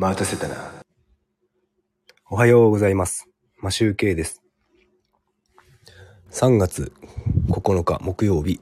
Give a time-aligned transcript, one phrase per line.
[0.00, 0.54] 待たせたな。
[2.30, 3.28] おはようございます。
[3.60, 4.44] マシュウケイです。
[6.30, 6.92] 3月
[7.50, 8.60] 9日木曜日。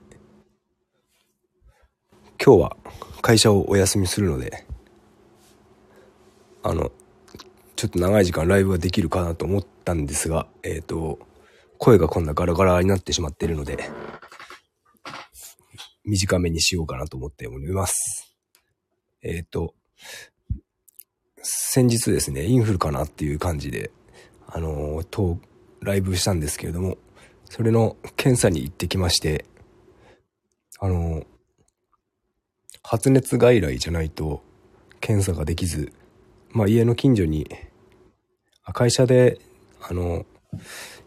[2.42, 2.76] 今日は
[3.20, 4.64] 会社をお休みするので、
[6.62, 6.90] あの、
[7.76, 11.18] ちょっと長い時間ライブができるかなと思ったんですが、えっ、と、
[11.76, 13.90] 声がこんなガラガラになってしまっているので、
[16.06, 18.34] 短めにしようかなと思っております。
[19.20, 19.74] えっ、と、
[21.48, 23.92] 先日ですね、インフルかなっていう感じで、
[24.48, 25.38] あの、と、
[25.80, 26.98] ライブしたんですけれども、
[27.44, 29.44] それの検査に行ってきまして、
[30.80, 31.24] あの、
[32.82, 34.42] 発熱外来じゃないと
[35.00, 35.92] 検査ができず、
[36.50, 37.48] まあ家の近所に、
[38.72, 39.38] 会社で、
[39.80, 40.26] あの、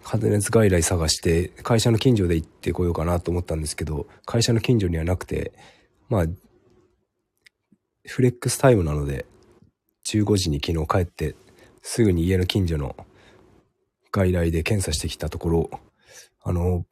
[0.03, 5.51] 発熱外来探して、会社の近所で行ってこようかなと思ったんですけど、会社の近所にはなくて、
[6.07, 6.25] まあ、
[8.07, 9.25] フレックスタイムなので、
[10.17, 11.35] 15時に昨日帰って、
[11.81, 12.95] すぐに家の近所の
[14.11, 15.69] 外来で検査してきたところ、
[16.41, 16.85] あの、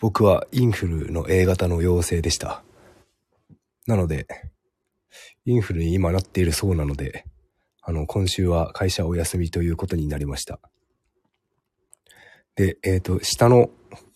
[0.00, 2.62] 僕はインフルの A 型の陽性でした。
[3.86, 4.26] なので、
[5.46, 7.24] インフルに今なっているそうなので、
[7.82, 10.60] あの、今週は会社お休みということになりました。
[12.54, 13.70] で、えっ、と、下の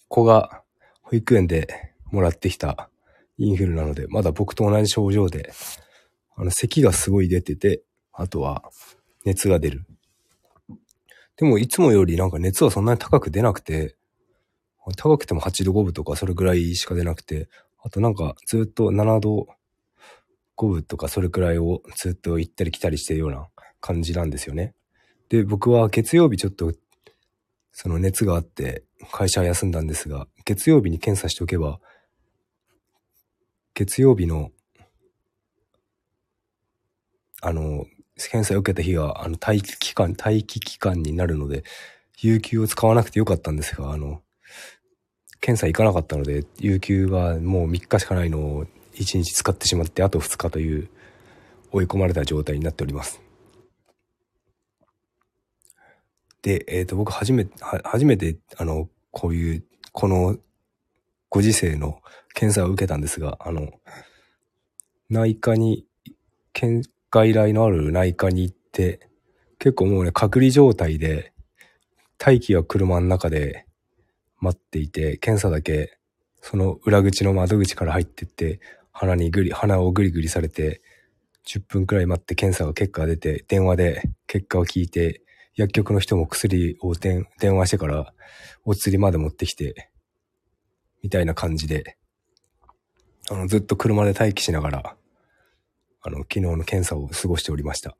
[0.09, 0.63] 子が
[1.03, 2.91] 保育園でもらってきた
[3.39, 5.53] インフルなので、まだ僕と同じ症状で、
[6.37, 7.83] あの、咳がすごい出てて、
[8.17, 8.63] あとは
[9.25, 9.87] 熱が出る。
[11.37, 13.97] でも、いつもよりなんか熱はそんなに高く出なくて、
[14.97, 17.49] 高くても8度5分とかそれぐらいしか出なくて、
[17.83, 19.49] あとなんかずっと7度
[20.57, 23.49] 5分とかそれくらいをずっと行ったり来たりしてるような
[23.81, 24.75] 感じなんですよね。
[25.29, 26.73] で、僕は月曜日ちょっと
[27.73, 31.81] その熱があって会社休んだんですが、月曜日に検査しておけば、
[33.75, 34.51] 月曜日の
[37.47, 37.85] あの、
[38.17, 41.65] 検査を受けた日は、あの、待機期間、待機期間になるので、
[42.21, 44.23] 有給を使わなくてよかったんですが、あの、
[45.41, 50.89] 検査行かなかったので、有給はもう3日しかないのを1日使ってしまって、あと2日という
[51.73, 53.21] 追い込まれた状態になっております。
[56.43, 57.53] で、えっ、と、僕初めて、
[57.85, 60.37] 初めて、あの、こういう、この
[61.31, 62.01] ご時世の
[62.33, 63.73] 検査を受けたんですが、あの、
[65.11, 65.87] 内科に、
[66.53, 69.09] 検外来のある内科に行って、
[69.61, 71.33] 結構もうね、隔離状態で、
[72.19, 73.67] 待機は車の中で
[74.41, 75.97] 待っていて、検査だけ、
[76.43, 78.59] その裏口の窓口から入ってって、
[78.91, 80.83] 鼻にぐり、鼻をぐりぐりされて、
[81.47, 85.23] 10分くらい待って検査が結果が出て、電話で結果を聞いて、
[85.55, 88.13] 薬局の人も薬を電話してから、
[88.65, 89.89] お釣りまで持ってきて、
[91.05, 91.97] みたいな感じで、
[93.31, 94.97] あの、ずっと車で待機しながら、
[96.07, 97.97] あの、昨日の検査を過ごしておりました。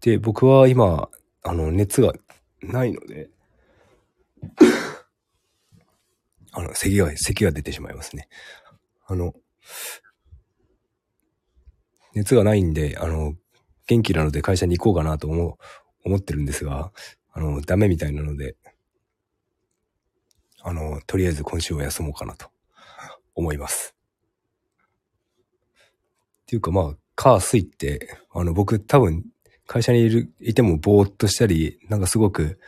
[0.00, 1.10] で、僕は今、
[1.42, 2.12] あの、熱が
[2.62, 3.28] ないので、
[6.52, 8.28] あの、咳が、咳が出てしまいますね。
[9.06, 9.34] あの、
[12.14, 13.34] 熱がないんで、あの、
[13.88, 15.56] 元気なので会社に行こうかなと思う、
[16.04, 16.92] 思ってるんですが、
[17.32, 18.54] あの、ダメみたいなので、
[20.62, 22.52] あの、とりあえず今週は休もうかなと
[23.34, 23.97] 思います。
[26.48, 29.26] っていうかまあ、カースイって、あの、僕多分、
[29.66, 32.58] 会社にいる、いてもぼーっとしたり、なんかすごく、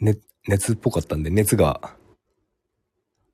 [0.00, 0.16] ね、
[0.48, 1.94] 熱っぽかったんで、熱が、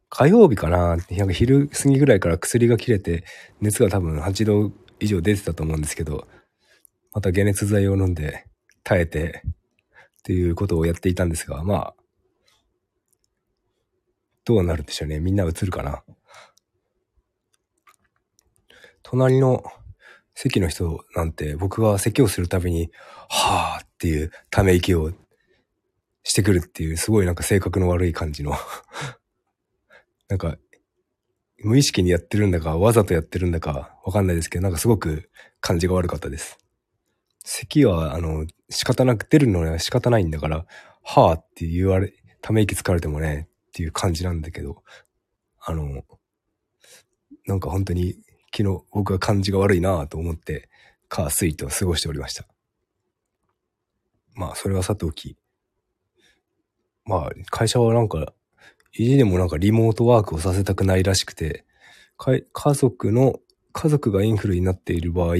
[0.09, 3.23] 火曜日かななんか昼過ぎぐらいから薬が切れて、
[3.61, 6.27] 熱が多分8度以上出てたと思うんですけど、
[7.13, 8.47] また解熱剤を飲んで、
[8.83, 9.51] 耐えて、っ
[10.25, 11.95] ていうことをやっていたんですが、まあ、
[14.45, 15.21] どうなるんでしょうね。
[15.21, 16.03] みんな映るかな。
[19.11, 19.65] 隣の
[20.35, 22.93] 席の人なんて僕が咳をするたびに、
[23.29, 25.11] はぁっていうため息を
[26.23, 28.53] してくるっていう、すごいなんか性格の悪い感じの
[30.29, 30.57] なんか、
[31.59, 35.29] 無意識にやってるんだか、わざとやってるんだか、わかんないですけど、なんかすごく
[35.61, 36.57] 感じが悪かったです。
[37.45, 40.67] 咳は、あの、仕方なく出るのは仕方ないんだから、
[41.03, 44.85] はぁって言われ、ため息つかれてもね、っていう感じなんだけど、
[45.59, 46.05] あの、
[47.47, 48.17] なんか本当に
[48.55, 50.69] 昨日僕は感じが悪いなぁと思って、
[51.09, 52.47] カースイートを過ごしておりました。
[54.35, 55.37] まあ、それはさておき。
[57.05, 58.33] まあ、会社はなんか、
[58.93, 61.65] 意地でもなんかリモートワークをさせたくないらしくて、
[62.17, 63.41] 家族の、
[63.73, 65.37] 家族がインフルになっている場合、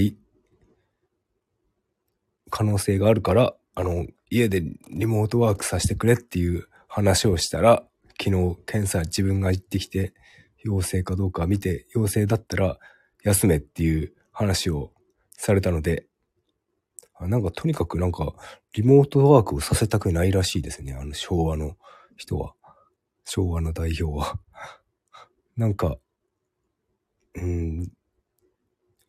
[2.49, 7.83] 可能性があるから、あの、家でリモートワークさせてくれっていう話をしたら、
[8.19, 10.13] 昨日検査自分が行ってきて、
[10.63, 12.77] 陽性かどうか見て、陽性だったら
[13.23, 14.91] 休めっていう話を
[15.31, 16.07] されたので、
[17.19, 18.33] なんかとにかくなんか、
[18.73, 20.93] リモートワークをさせたくないらしいですね。
[20.93, 21.77] あの昭和の
[22.17, 22.55] 人は。
[23.25, 24.39] 昭和の代表は。
[25.55, 25.97] なんか、
[27.35, 27.91] うん、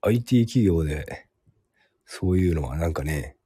[0.02, 1.28] IT 企業で、
[2.04, 3.36] そういうのはなんかね、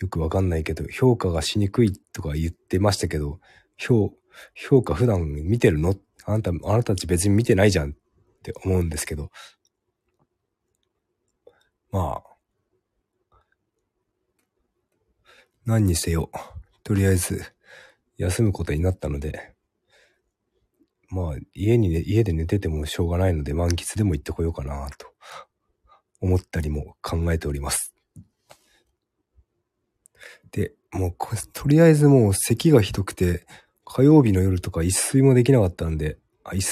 [0.00, 3.40] よくわかんないけど、評価がしにくいとか言ってましたけど、
[3.76, 4.12] 評、
[4.54, 5.94] 評価普段見てるの？
[6.24, 7.94] あなた、あなたたち別に見てないじゃんっ
[8.50, 9.30] って思うんですけど、
[11.90, 12.36] まあ、
[15.64, 16.30] 何にせよ、
[16.82, 17.42] とりあえず、
[18.16, 19.54] 休むことになったので、
[21.10, 25.06] まあ、家にね、家で寝ててもしょうがないので満喫でも行ってこようかなと
[26.20, 27.94] 思ったりも考えております。
[30.50, 31.16] で、もう、
[31.52, 33.46] とりあえずもう咳がひどくて、
[33.84, 36.18] 火曜日の夜とか一睡もできなかったんで、
[36.50, 36.66] あ、一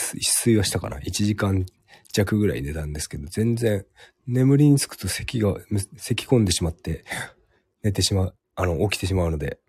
[0.45, 1.67] 睡はしたかな ?1 時間
[2.13, 3.85] 弱ぐらい寝たんですけど、全然
[4.27, 5.57] 眠りにつくと咳が、
[5.97, 7.05] 咳込んでしまって、
[7.83, 9.61] 寝てしまう、あの、起きてしまうので、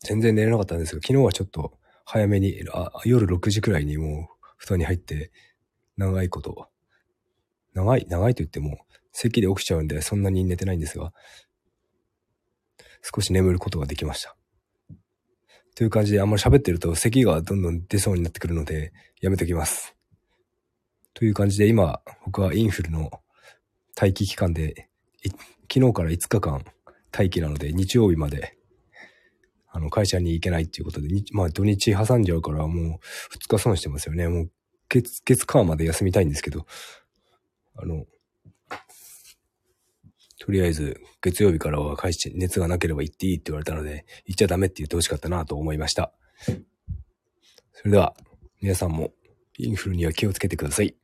[0.00, 5.30] 全然寝れなかったんですけど、昨日はちょっと早めに、あ夜6時くらいにもう布団に入って、
[5.96, 6.68] 長いこと、
[7.72, 8.78] 長い、長いと言っても、
[9.12, 11.12] 咳で起きちゃうんで、そんなに寝てないんですが、
[13.02, 14.36] 少し眠ることができました。
[15.74, 19.96] という感じで、あんまり喋ってると咳がどんどん出そうになってくるので、やめときます。
[21.14, 23.10] という感じで、今、僕はインフルの
[24.00, 24.88] 待機期間で、
[25.72, 26.64] 昨日から5日間
[27.12, 28.56] 待機なので、日曜日まで
[29.76, 33.00] あの、会社に行けないっていうことで、まあ土日挟んじゃうからも
[33.32, 34.28] う2日損してますよね。
[34.28, 34.50] もう
[34.88, 36.64] 月、月間まで休みたいんですけど、
[37.76, 38.04] あの、
[40.44, 46.12] とりあえず月曜日からは返して、熱がなければ行っていいって言われたので、行っちゃダメって言ってほしかったなと思いました。
[47.72, 48.14] それでは、
[48.60, 49.14] 皆さんも
[49.56, 50.94] インフルには気をつけてください。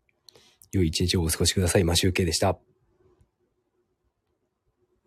[0.72, 1.84] 良い一日をお過ごしください。
[1.84, 2.58] マシュウケでした。